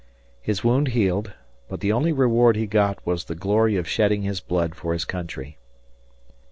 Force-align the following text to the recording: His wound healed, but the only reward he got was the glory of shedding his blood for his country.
His 0.41 0.63
wound 0.63 0.87
healed, 0.87 1.33
but 1.69 1.79
the 1.79 1.91
only 1.91 2.11
reward 2.11 2.55
he 2.55 2.65
got 2.65 2.97
was 3.05 3.25
the 3.25 3.35
glory 3.35 3.75
of 3.75 3.87
shedding 3.87 4.23
his 4.23 4.39
blood 4.39 4.73
for 4.73 4.93
his 4.93 5.05
country. 5.05 5.59